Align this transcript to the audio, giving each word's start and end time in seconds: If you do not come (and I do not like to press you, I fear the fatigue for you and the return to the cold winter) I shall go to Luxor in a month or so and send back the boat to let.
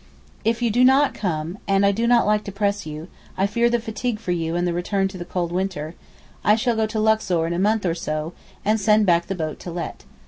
If 0.43 0.63
you 0.63 0.71
do 0.71 0.83
not 0.83 1.13
come 1.13 1.59
(and 1.67 1.85
I 1.85 1.91
do 1.91 2.07
not 2.07 2.25
like 2.25 2.43
to 2.45 2.51
press 2.51 2.87
you, 2.87 3.07
I 3.37 3.45
fear 3.45 3.69
the 3.69 3.79
fatigue 3.79 4.19
for 4.19 4.31
you 4.31 4.55
and 4.55 4.65
the 4.67 4.73
return 4.73 5.07
to 5.09 5.17
the 5.19 5.23
cold 5.25 5.51
winter) 5.51 5.93
I 6.43 6.55
shall 6.55 6.75
go 6.75 6.87
to 6.87 6.99
Luxor 6.99 7.45
in 7.45 7.53
a 7.53 7.59
month 7.59 7.85
or 7.85 7.93
so 7.93 8.33
and 8.65 8.79
send 8.81 9.05
back 9.05 9.27
the 9.27 9.35
boat 9.35 9.59
to 9.59 9.69
let. 9.69 10.03